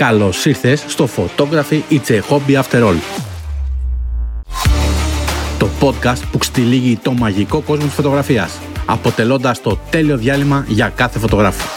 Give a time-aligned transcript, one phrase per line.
[0.00, 2.94] Καλώς ήρθες στο Photography It's a Hobby After All.
[5.58, 11.18] Το podcast που ξτυλίγει το μαγικό κόσμο της φωτογραφίας, αποτελώντας το τέλειο διάλειμμα για κάθε
[11.18, 11.68] φωτογράφο.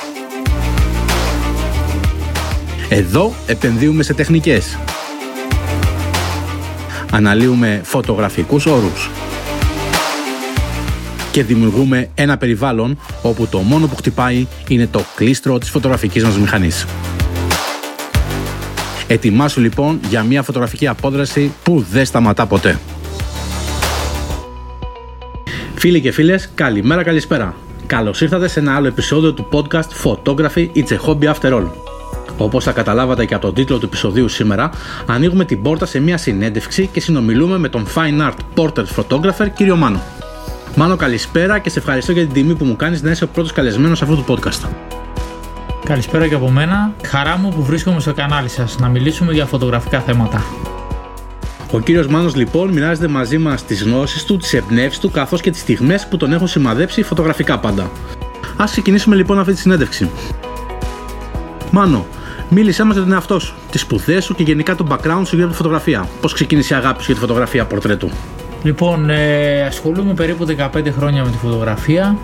[2.90, 4.78] Εδώ επενδύουμε σε τεχνικές.
[7.12, 9.10] Αναλύουμε φωτογραφικούς όρους.
[11.32, 16.38] Και δημιουργούμε ένα περιβάλλον όπου το μόνο που χτυπάει είναι το κλίστρο της φωτογραφικής μας
[16.38, 16.86] μηχανής.
[19.08, 22.80] Ετοιμάσου λοιπόν για μια φωτογραφική απόδραση που δεν σταματά ποτέ.
[25.76, 27.56] Φίλοι και φίλες, καλημέρα καλησπέρα.
[27.86, 31.68] Καλώς ήρθατε σε ένα άλλο επεισόδιο του podcast Photography It's a Hobby After All.
[32.38, 34.70] Όπως θα καταλάβατε και από τον τίτλο του επεισοδίου σήμερα,
[35.06, 39.76] ανοίγουμε την πόρτα σε μια συνέντευξη και συνομιλούμε με τον Fine Art Portrait Photographer κύριο
[39.76, 40.02] Μάνο.
[40.76, 43.52] Μάνο καλησπέρα και σε ευχαριστώ για την τιμή που μου κάνεις να είσαι ο πρώτος
[43.52, 44.93] καλεσμένος αυτού του podcast.
[45.84, 46.94] Καλησπέρα και από μένα.
[47.06, 50.44] Χαρά μου που βρίσκομαι στο κανάλι σας να μιλήσουμε για φωτογραφικά θέματα.
[51.72, 55.52] Ο κύριος Μάνος λοιπόν μοιράζεται μαζί μας τις γνώσεις του, τις εμπνεύσεις του καθώς και
[55.52, 57.92] τις στιγμές που τον έχουν σημαδέψει φωτογραφικά πάντα.
[58.58, 60.10] Ας ξεκινήσουμε λοιπόν αυτή τη συνέντευξη.
[61.72, 62.06] Μάνο,
[62.50, 65.48] μίλησέ μας για τον εαυτό σου, τις σπουδές σου και γενικά το background σου για
[65.48, 66.08] τη φωτογραφία.
[66.22, 68.10] Πώς ξεκίνησε η αγάπη σου για τη φωτογραφία πορτρέτου;
[68.64, 72.18] Λοιπόν, ε, ασχολούμαι περίπου 15 χρόνια με τη φωτογραφία,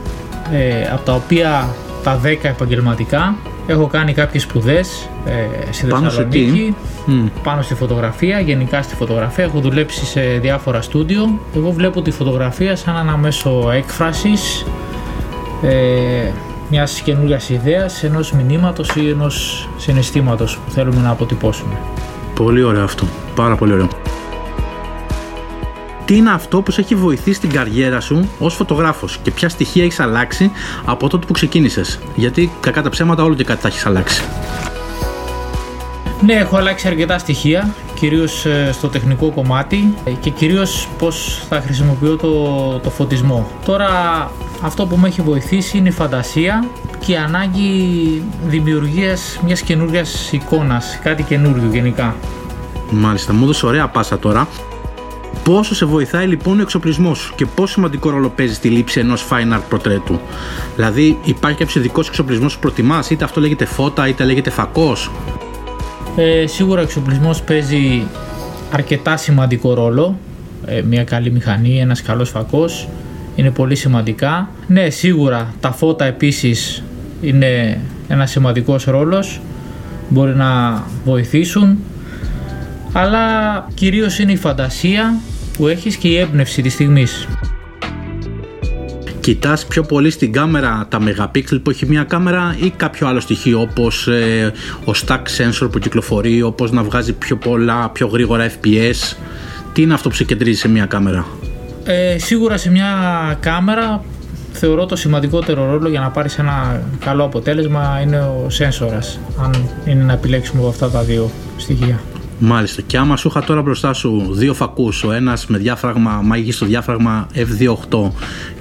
[0.52, 1.70] ε, από τα οποία
[2.04, 3.36] τα 10 επαγγελματικά.
[3.68, 6.76] Έχω κάνει κάποιες σπουδές ε, στη Πάνω σε Θεσσαλονίκη,
[7.06, 7.28] τι; Μμ.
[7.44, 9.44] πάνω στη φωτογραφία, γενικά στη φωτογραφία.
[9.44, 11.40] Έχω δουλέψει σε διάφορα στούντιο.
[11.56, 14.66] Εγώ βλέπω τη φωτογραφία σαν ένα μέσο έκφρασης
[15.62, 16.32] ε,
[16.70, 21.74] μιας καινούριας ιδέας, ενός μηνύματος ή ενός συναισθήματος που θέλουμε να αποτυπώσουμε.
[22.36, 23.06] Πολύ ωραίο αυτό.
[23.36, 23.88] Πάρα πολύ ωραίο.
[26.10, 29.84] Τι είναι αυτό που σε έχει βοηθήσει στην καριέρα σου ως φωτογράφος και ποια στοιχεία
[29.84, 30.52] έχεις αλλάξει
[30.86, 32.00] από τότε που ξεκίνησες.
[32.16, 34.24] Γιατί κακά τα ψέματα όλο και κάτι θα έχεις αλλάξει.
[36.26, 41.62] Ναι, έχω αλλάξει αρκετά στοιχεία, κυρίως ε, στο τεχνικό κομμάτι ε, και κυρίως πώς θα
[41.62, 42.34] χρησιμοποιώ το,
[42.80, 43.48] το φωτισμό.
[43.66, 43.90] Τώρα
[44.62, 46.66] αυτό που με έχει βοηθήσει είναι η φαντασία
[47.06, 52.16] και η ανάγκη δημιουργίας μιας καινούργιας εικόνας, κάτι καινούριο γενικά.
[52.92, 54.48] Μάλιστα, μου έδωσε ωραία πάσα τώρα.
[55.50, 59.28] Πόσο σε βοηθάει λοιπόν ο εξοπλισμός σου και πόσο σημαντικό ρόλο παίζει στη λήψη ενός
[59.30, 60.20] fine art προτρέτου.
[60.76, 65.12] Δηλαδή, υπάρχει κάποιος ειδικός εξοπλισμός που προτιμάς, είτε αυτό λέγεται φώτα, είτε λέγεται φακός;
[66.16, 68.04] Ε, σίγουρα ο εξοπλισμός παίζει
[68.72, 70.18] αρκετά σημαντικό ρόλο.
[70.66, 72.88] Ε, μια καλή μηχανή, ένας καλός φακός
[73.36, 74.50] είναι πολύ σημαντικά.
[74.68, 76.84] Ναι, σίγουρα τα φώτα επίσης
[77.22, 79.40] είναι ένας σημαντικός ρόλος.
[80.10, 81.78] Μπορεί να βοηθήσουν.
[82.94, 83.20] Αλλά
[83.74, 85.14] κυρίως είναι η φαντασία
[85.60, 87.28] που έχεις και η έμπνευση της στιγμής.
[89.20, 93.62] Κοιτάς πιο πολύ στην κάμερα τα megapixel που έχει μια κάμερα ή κάποιο άλλο στοιχείο
[93.62, 94.54] όπως ε,
[94.86, 99.18] ο stack sensor που κυκλοφορεί, όπως να βγάζει πιο πολλά, πιο γρήγορα FPS.
[99.74, 101.26] Τι είναι αυτό που σε κεντρίζει σε μια κάμερα;
[101.84, 102.88] Ε, σίγουρα σε μια
[103.40, 104.04] κάμερα
[104.52, 110.04] θεωρώ το σημαντικότερο ρόλο για να πάρεις ένα καλό αποτέλεσμα είναι ο σένσορας αν είναι
[110.04, 112.00] να επιλέξουμε από αυτά τα δύο στοιχεία.
[112.40, 112.82] Μάλιστα.
[112.82, 117.28] Και άμα σου είχα τώρα μπροστά σου δύο φακούς, ο ένας με διάφραγμα, μάγιστο διάφραγμα
[117.36, 118.12] F28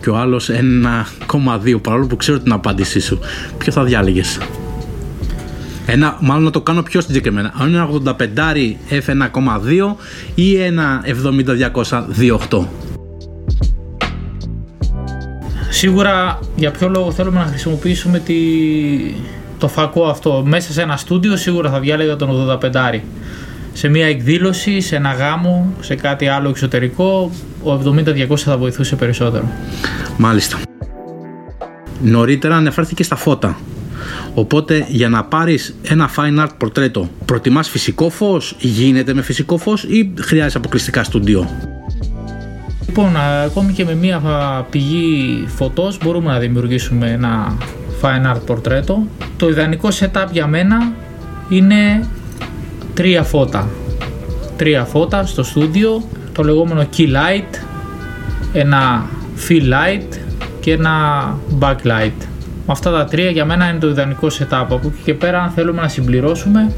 [0.01, 3.19] και ο άλλος 1,2 παρόλο που ξέρω την απάντησή σου,
[3.59, 4.39] ποιο θα διάλεγες;
[5.87, 7.53] Ένα, μάλλον να το κάνω πιο συγκεκριμένα.
[7.57, 9.95] Αν είναι ένα 85 F1,2
[10.35, 11.05] ή ένα
[11.73, 12.05] 70-200
[12.51, 12.67] 2.8.
[15.71, 18.35] Σίγουρα για ποιο λόγο θέλουμε να χρησιμοποιήσουμε τη...
[19.59, 23.01] το φακό αυτό μέσα σε ένα στούντιο σίγουρα θα διάλεγα τον 85
[23.79, 27.31] σε μια εκδήλωση, σε ένα γάμο, σε κάτι άλλο εξωτερικό
[27.63, 27.73] ο
[28.29, 29.49] 70-200 θα βοηθούσε περισσότερο.
[30.17, 30.59] Μάλιστα.
[32.03, 33.59] Νωρίτερα αναφέρθηκε στα φώτα.
[34.35, 39.83] Οπότε για να πάρεις ένα fine art πορτρέτο προτιμάς φυσικό φως, γίνεται με φυσικό φως
[39.83, 41.49] ή χρειάζεται αποκλειστικά στούντιο;
[42.87, 47.57] Λοιπόν, α, ακόμη και με μία α, πηγή φωτός μπορούμε να δημιουργήσουμε ένα
[48.03, 49.07] fine art πορτρέτο.
[49.37, 50.93] Το ιδανικό setup για μένα
[51.49, 52.03] είναι
[52.99, 53.69] τρία φώτα.
[54.57, 56.03] Τρία φώτα στο στούντιο,
[56.33, 57.55] το λεγόμενο key light,
[58.53, 59.07] ένα
[59.49, 60.19] fill light
[60.61, 60.91] και ένα
[61.61, 62.19] backlight.
[62.67, 64.47] Με αυτά τα τρία για μένα είναι το ιδανικό setup.
[64.51, 66.73] Από εκεί και πέρα αν θέλουμε να συμπληρώσουμε,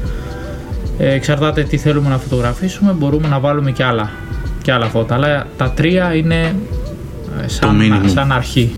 [0.97, 4.09] ε, εξαρτάται τι θέλουμε να φωτογραφίσουμε, μπορούμε να βάλουμε και άλλα,
[4.61, 5.15] και άλλα φώτα.
[5.15, 6.55] Αλλά τα τρία είναι
[7.43, 8.09] ε, σαν, minimum.
[8.13, 8.73] σαν αρχή.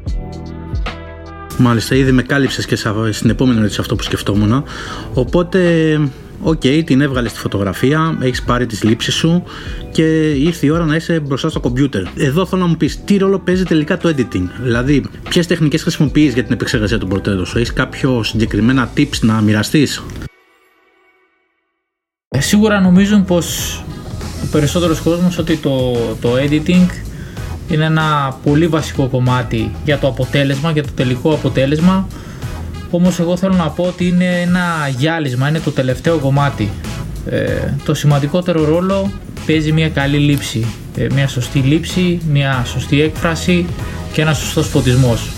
[1.58, 4.64] Μάλιστα, ήδη με κάλυψες και σα- στην επόμενη ερώτηση αυτό που σκεφτόμουν.
[5.14, 5.60] Οπότε,
[6.42, 9.44] οκ, την έβγαλες στη φωτογραφία, έχεις πάρει τις λήψεις σου
[9.92, 12.04] και ήρθε η ώρα να είσαι μπροστά στο κομπιούτερ.
[12.16, 16.34] Εδώ θέλω να μου πεις τι ρόλο παίζει τελικά το editing; Δηλαδή, ποιες τεχνικές χρησιμοποιείς
[16.34, 20.04] για την επεξεργασία του πορτρέτου σου, έχεις κάποιο συγκεκριμένα tips να μοιραστείς;
[22.28, 23.78] Ε, σίγουρα νομίζουν πως
[24.44, 25.92] ο περισσότερος κόσμος ότι το,
[26.22, 26.88] το editing
[27.70, 32.08] είναι ένα πολύ βασικό κομμάτι για το αποτέλεσμα, για το τελικό αποτέλεσμα
[32.98, 36.72] όμως εγώ θέλω να πω ότι είναι ένα γυάλισμα, είναι το τελευταίο κομμάτι.
[37.26, 39.12] Ε, το σημαντικότερο ρόλο
[39.46, 40.66] παίζει μια καλή λήψη.
[40.98, 43.66] Ε, μια σωστή λήψη, μια σωστή έκφραση
[44.14, 45.30] και ένας σωστός φωτισμός.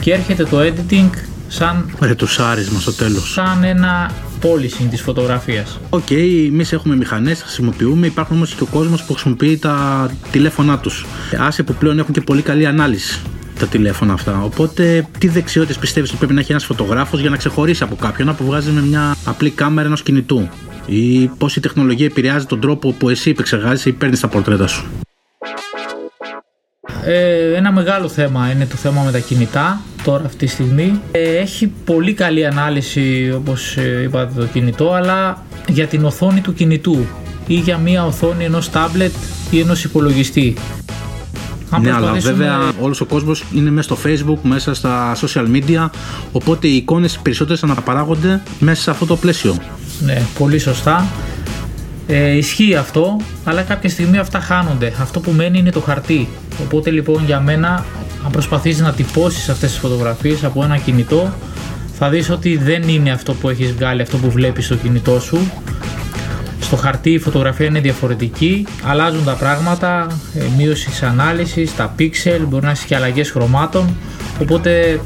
[0.00, 1.10] Και έρχεται το editing
[1.48, 3.32] σαν ρετουσάρισμα στο τέλος.
[3.32, 4.10] σαν ένα
[4.40, 5.80] polish της φωτογραφίας.
[5.90, 10.78] OK, okay, εμείς έχουμε μηχανές, χρησιμοποιούμε, υπάρχουν όμως και ο κόσμος που χρησιμοποιεί τα τηλέφωνά
[10.78, 11.06] τους.
[11.38, 13.20] Άσε που πλέον έχουν και πολύ καλή ανάλυση
[13.64, 14.42] τα τηλέφωνα αυτά.
[14.42, 18.36] Οπότε, τι δεξιότητες πιστεύεις ότι πρέπει να έχει ένας φωτογράφος για να ξεχωρίσει από κάποιον
[18.36, 20.48] που βγάζει με μια απλή κάμερα ενός κινητού,
[20.86, 24.86] ή πώς η τεχνολογία επηρεάζει τον τρόπο που εσύ επεξεργάζεσαι ή παίρνεις τα πορτρέτα σου;
[27.04, 31.00] Ε, ένα μεγάλο θέμα είναι το θέμα με τα κινητά τώρα αυτή τη στιγμή.
[31.10, 36.54] Ε, έχει πολύ καλή ανάλυση όπως ε, είπατε το κινητό αλλά για την οθόνη του
[36.54, 37.06] κινητού
[37.46, 39.12] ή για μια οθόνη ενός τάμπλετ
[39.50, 40.54] ή ενός υπολογιστή.
[41.80, 45.88] Ναι, αλλά βέβαια όλος ο κόσμος είναι μέσα στο facebook, μέσα στα social media,
[46.32, 49.56] οπότε οι εικόνες περισσότερες αναπαράγονται μέσα σε αυτό το πλαίσιο.
[50.00, 51.06] Ναι, πολύ σωστά.
[52.06, 54.92] Ε, ισχύει αυτό, αλλά κάποια στιγμή αυτά χάνονται.
[55.00, 56.28] Αυτό που μένει είναι το χαρτί.
[56.62, 57.84] Οπότε λοιπόν για μένα,
[58.24, 61.32] αν προσπαθείς να τυπώσεις αυτές τις φωτογραφίες από ένα κινητό,
[61.98, 65.38] θα δεις ότι δεν είναι αυτό που έχεις βγάλει, αυτό που βλέπεις στο κινητό σου.
[66.62, 72.46] Στο χαρτί η φωτογραφία είναι διαφορετική, αλλάζουν τα πράγματα, ε, μείωση της ανάλυσης, τα πίξελ,
[72.46, 73.96] μπορεί να έχει και αλλαγές χρωμάτων,
[74.40, 75.00] οπότε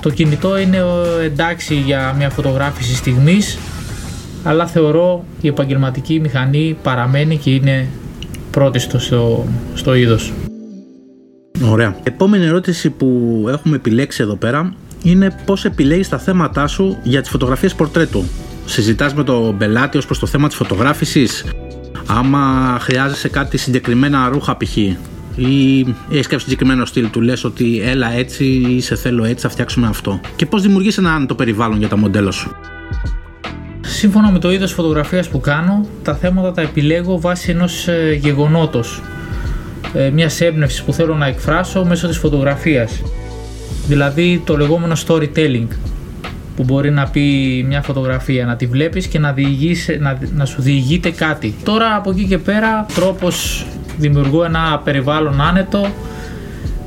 [0.00, 3.58] το κινητό είναι ε, εντάξει για μια φωτογράφηση στιγμής,
[4.44, 7.88] αλλά θεωρώ η επαγγελματική μηχανή παραμένει και είναι
[8.50, 8.98] πρώτη στο,
[9.74, 10.32] στο είδος.
[11.70, 11.96] Ωραία.
[12.02, 17.30] Επόμενη ερώτηση που έχουμε επιλέξει εδώ πέρα είναι πώς επιλέγεις τα θέματά σου για τις
[17.30, 18.24] φωτογραφίες πορτρέτου.
[18.64, 21.44] Συζητάς με τον πελάτη ως προς το θέμα της φωτογράφησης,
[22.06, 24.76] άμα χρειάζεσαι κάτι συγκεκριμένα ρούχα π.χ.
[24.76, 25.80] ή
[26.10, 29.86] έχεις κάποιο συγκεκριμένο στυλ του λες ότι έλα έτσι ή σε θέλω έτσι θα φτιάξουμε
[29.86, 32.56] αυτό και πώς δημιουργείς ένα το περιβάλλον για τα μοντέλα σου.
[33.80, 39.02] Σύμφωνα με το είδος φωτογραφίας που κάνω, τα θέματα τα επιλέγω βάσει ενός ε, γεγονότος,
[39.94, 43.02] ε, μιας έμπνευσης που θέλω να εκφράσω μέσω της φωτογραφίας.
[43.86, 45.66] Δηλαδή το λεγόμενο storytelling,
[46.56, 49.34] που μπορεί να πει μια φωτογραφία, να τη βλέπεις και να,
[50.00, 51.54] να, να σου διηγείται κάτι.
[51.64, 53.66] Τώρα από εκεί και πέρα τρόπος
[53.98, 55.92] δημιουργώ ένα περιβάλλον άνετο,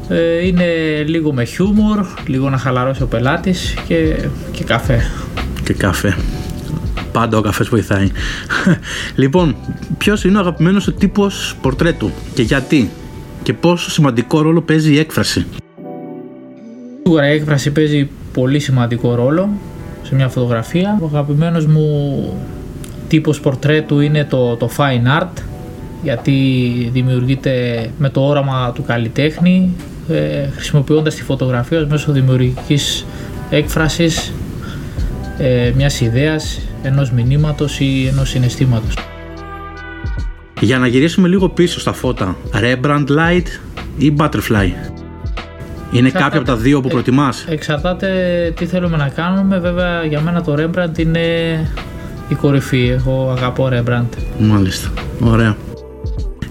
[0.10, 0.66] ε, είναι
[1.06, 4.16] λίγο με χιούμορ, λίγο να χαλαρώσει ο πελάτης και,
[4.52, 5.02] και καφέ.
[5.64, 6.18] Και καφέ.
[7.12, 8.12] Πάντα ο καφές βοηθάει.
[9.16, 9.56] λοιπόν,
[9.98, 12.90] ποιος είναι ο αγαπημένος σου τύπος πορτρέτου και γιατί
[13.44, 15.46] και πόσο σημαντικό ρόλο παίζει η έκφραση;
[17.04, 19.50] Σίγουρα η έκφραση παίζει πολύ σημαντικό ρόλο
[20.04, 21.00] σε μια φωτογραφία.
[21.02, 21.88] Ο αγαπημένος μου
[23.08, 25.42] τύπος πορτρέτου είναι το, το fine art
[26.04, 26.32] γιατί
[26.94, 27.52] δημιουργείται
[27.98, 29.76] με το όραμα του καλλιτέχνη
[30.10, 33.06] ε, χρησιμοποιώντας τη φωτογραφία μέσω δημιουργικής
[33.50, 34.34] έκφρασης
[35.38, 38.94] ε, μιας ιδέας ενός μηνύματος ή ενός συναισθήματος.
[40.60, 43.46] Για να γυρίσουμε λίγο πίσω στα φώτα, Rembrandt Light
[43.98, 44.97] ή Butterfly;
[45.92, 48.10] Είναι κάποια από τα δύο που προτιμάς; Εξαρτάται
[48.56, 49.60] τι θέλουμε να κάνουμε.
[49.60, 51.20] Βέβαια για μένα το Rembrandt είναι
[52.28, 52.88] η κορυφή.
[52.88, 54.18] Εγώ αγαπώ Rembrandt.
[54.40, 54.90] Μάλιστα.
[55.20, 55.56] Ωραία.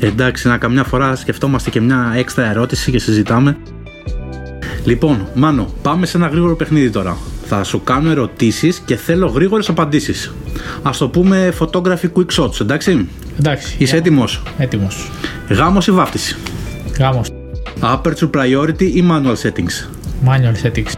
[0.00, 3.56] Εντάξει, να καμιά φορά σκεφτόμαστε και μια έξτρα ερώτηση και συζητάμε.
[4.84, 7.16] Λοιπόν, Μάνο, πάμε σε ένα γρήγορο παιχνίδι τώρα.
[7.44, 10.34] Θα σου κάνω ερωτήσεις και θέλω γρήγορες απαντήσεις.
[10.82, 13.08] Α το πούμε photography quick shots, εντάξει;
[13.38, 13.74] Εντάξει.
[13.78, 15.10] Είσαι έτοιμος; Έτοιμος.
[15.48, 16.36] Γάμος ή βάφτιση;
[16.98, 17.28] Γάμος.
[17.80, 19.88] Aperture priority ή manual settings.
[20.26, 20.92] Manual settings.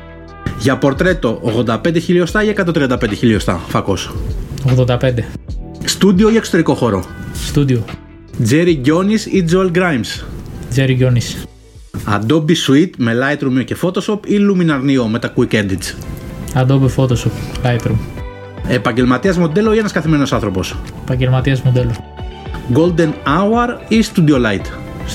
[0.59, 3.97] Για πορτρέτο 85 χιλιοστά ή 135 χιλιοστά, φακό.
[4.77, 4.97] 85.
[5.85, 7.05] Στούντιο ή εξωτερικό χώρο.
[7.35, 7.85] Στούντιο.
[8.51, 10.25] Jerry Gionis ή Joel Grimes.
[10.77, 11.47] Jerry Gionis.
[12.07, 15.95] Adobe Suite με Lightroom και Photoshop ή Luminar Neo με τα Quick Edits.
[16.55, 17.97] Adobe Photoshop, Lightroom.
[18.69, 20.61] Επαγγελματία μοντέλο ή ένα καθημερινό άνθρωπο.
[21.03, 21.91] Επαγγελματία μοντέλο.
[22.75, 24.67] Golden Hour ή Studio Light.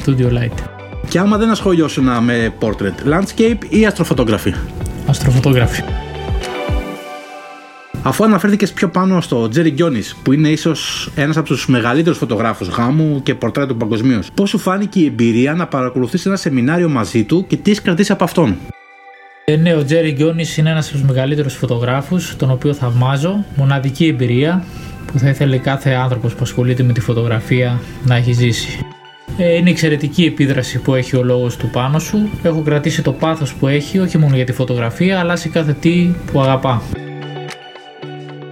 [0.05, 0.72] Studio Light.
[1.13, 4.53] Και άμα δεν ασχολιώσουν με portrait, landscape ή αστροφωτογραφή.
[5.08, 5.84] Αστροφωτογραφή.
[8.03, 12.67] Αφού αναφέρθηκες πιο πάνω στο Τζέρι Γκιόνι, που είναι ίσως ένας από τους μεγαλύτερους φωτογράφους
[12.67, 17.46] γάμου και πορτρέτου παγκοσμίως, πώς σου φάνηκε η εμπειρία να παρακολουθήσει ένα σεμινάριο μαζί του
[17.48, 18.58] και τι έχει κρατήσει από αυτόν;
[19.46, 23.46] Ε, ναι, ο Τζέρι Γκιόνι είναι ένας από τους μεγαλύτερους φωτογράφους, τον οποίο θαυμάζω.
[23.55, 24.63] Μοναδική εμπειρία
[25.05, 28.86] που θα ήθελε κάθε άνθρωπος που ασχολείται με τη φωτογραφία να έχει ζήσει.
[29.37, 32.29] Ε, είναι εξαιρετική επίδραση που έχει ο λόγος του πάνω σου.
[32.43, 36.15] Έχω κρατήσει το πάθος που έχει όχι μόνο για τη φωτογραφία αλλά σε κάθε τι
[36.31, 36.81] που αγαπά.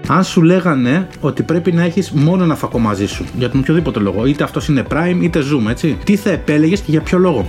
[0.07, 4.00] Αν σου λέγανε ότι πρέπει να έχεις μόνο ένα φακό μαζί σου, για τον οποιοδήποτε
[4.00, 7.45] λόγο, είτε αυτός είναι Prime είτε Zoom, έτσι, τι θα επέλεγες και για ποιο λόγο;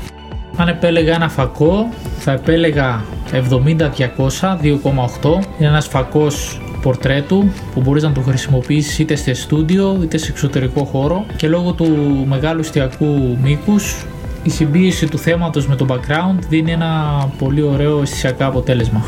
[0.57, 5.41] Αν επέλεγα ένα φακό, θα επέλεγα 70-200, 2,8.
[5.59, 10.85] Είναι ένας φακός πορτρέτου που μπορείς να το χρησιμοποιήσεις είτε σε στούντιο είτε σε εξωτερικό
[10.85, 11.87] χώρο και λόγω του
[12.29, 14.05] μεγάλου εστιακού μήκους
[14.43, 16.93] η συμπίεση του θέματος με το background δίνει ένα
[17.39, 19.05] πολύ ωραίο αισθησιακά αποτέλεσμα.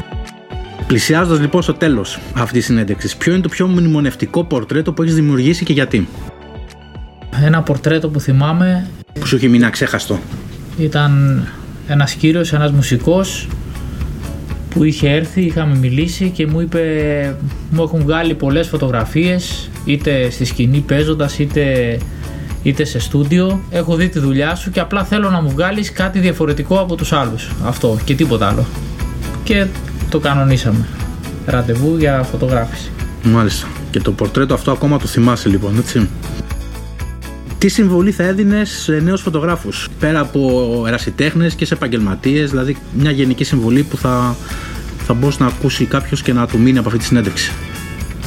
[0.86, 5.14] Πλησιάζοντας λοιπόν στο τέλος αυτής της συνέντευξης, ποιο είναι το πιο μνημονευτικό πορτρέτο που έχεις
[5.14, 6.08] δημιουργήσει και γιατί;
[7.44, 8.86] Ένα πορτρέτο που θυμάμαι.
[9.20, 10.18] που σου έχει μείνει αξέχαστο.
[10.78, 11.42] Ήταν
[11.88, 13.48] ένας κύριος, ένας μουσικός
[14.74, 16.80] που είχε έρθει, είχαμε μιλήσει και μου είπε
[17.70, 21.98] μου έχουν βγάλει πολλές φωτογραφίες είτε στη σκηνή παίζοντας είτε,
[22.62, 23.60] είτε σε στούντιο.
[23.70, 27.12] Έχω δει τη δουλειά σου και απλά θέλω να μου βγάλεις κάτι διαφορετικό από τους
[27.12, 28.66] άλλους αυτό και τίποτα άλλο.
[29.44, 29.66] Και
[30.10, 30.86] το κανονίσαμε.
[31.46, 32.90] Ραντεβού για φωτογράφηση.
[33.22, 33.66] Μάλιστα.
[33.90, 36.08] Και το πορτρέτο αυτό ακόμα το θυμάσαι λοιπόν έτσι
[37.58, 43.10] τι συμβολή θα έδινε σε νέους φωτογράφους, πέρα από ερασιτέχνες και σε επαγγελματίες, δηλαδή μια
[43.10, 44.36] γενική συμβολή που θα,
[45.06, 47.52] θα μπορούσε να ακούσει κάποιος και να του μείνει από αυτή τη συνέντευξη.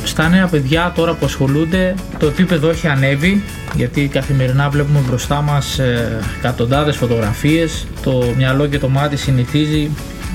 [0.03, 3.43] Στα νέα παιδιά τώρα που ασχολούνται, το επίπεδο έχει ανέβει
[3.75, 7.87] γιατί καθημερινά βλέπουμε μπροστά μας ε, εκατοντάδες φωτογραφίες.
[8.03, 9.89] Το μυαλό και το μάτι συνηθίζει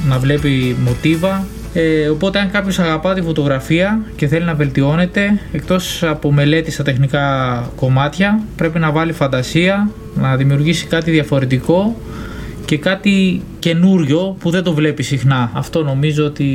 [0.08, 6.02] να βλέπει μοτίβα ε, οπότε αν κάποιος αγαπά τη φωτογραφία και θέλει να βελτιώνεται εκτός
[6.02, 7.24] από μελέτης στα τεχνικά
[7.76, 11.96] κομμάτια πρέπει να βάλει φαντασία, να δημιουργήσει κάτι διαφορετικό
[12.64, 15.50] και κάτι καινούριο που δεν το βλέπεις συχνά.
[15.54, 16.46] Αυτό νομίζω ότι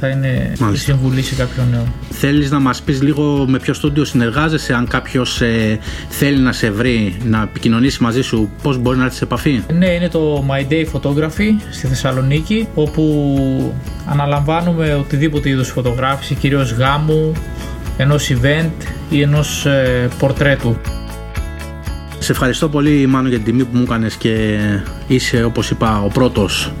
[0.00, 1.86] θα είναι η συμβουλή σε κάποιον νέο.
[2.10, 6.70] Θέλεις να μας πεις λίγο με ποιο στούντιο συνεργάζεσαι, αν κάποιος ε, θέλει να σε
[6.70, 10.72] βρει, να επικοινωνήσει μαζί σου, πώς μπορεί να έρθει σε επαφή; Ναι, είναι το My
[10.72, 13.74] Day Photography στη Θεσσαλονίκη, όπου
[14.06, 17.32] αναλαμβάνουμε οτιδήποτε είδους φωτογράφηση, κυρίως γάμου,
[17.96, 18.70] ενός event
[19.10, 20.76] ή ενός ε, πορτρέτου.
[22.30, 24.58] Σε ευχαριστώ πολύ Μάνο για την τιμή που μου έκανες και
[25.06, 26.72] είσαι όπως είπα ο πρώτος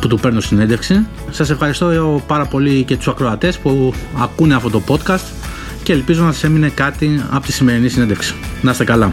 [0.00, 1.06] που του παίρνω συνέντευξη.
[1.30, 5.24] Σας ευχαριστώ πάρα πολύ και τους ακροατές που ακούνε αυτό το podcast
[5.82, 8.34] και ελπίζω να σας έμεινε κάτι από τη σημερινή συνέντευξη.
[8.62, 9.12] Να είστε καλά.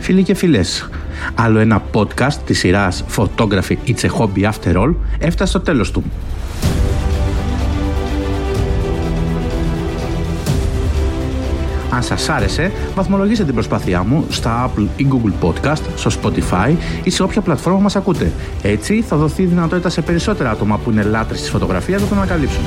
[0.00, 0.88] Φίλοι και φίλες,
[1.34, 6.04] άλλο ένα podcast της σειράς Photography It's a Hobby After All έφτασε στο τέλος του.
[11.98, 17.10] Αν σας άρεσε, βαθμολογήστε την προσπάθειά μου στα Apple ή Google Podcast, στο Spotify ή
[17.10, 18.32] σε όποια πλατφόρμα μας ακούτε.
[18.62, 22.62] Έτσι θα δοθεί δυνατότητα σε περισσότερα άτομα που είναι λάτρες της φωτογραφίας να το ανακαλύψουν.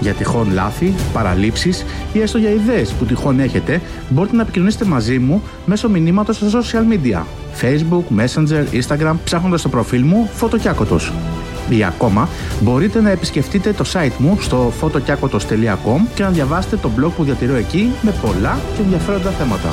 [0.00, 5.18] Για τυχόν λάθη, παραλήψεις ή έστω για ιδέες που τυχόν έχετε, μπορείτε να επικοινωνήσετε μαζί
[5.18, 7.22] μου μέσω μηνύματος στα social media.
[7.60, 11.12] Facebook, Messenger, Instagram, ψάχνοντας το προφίλ μου Φωτοκιάκοτος
[11.76, 12.28] ή ακόμα
[12.60, 17.54] μπορείτε να επισκεφτείτε το site μου στο fotokiakotos.com και να διαβάσετε το blog που διατηρώ
[17.54, 19.68] εκεί με πολλά και ενδιαφέροντα θέματα.